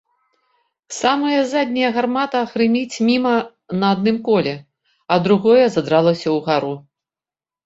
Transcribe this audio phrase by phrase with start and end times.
[0.99, 3.35] Самая задняя гармата грыміць міма
[3.85, 4.55] на адным коле,
[5.11, 6.73] а другое задралася ўгару.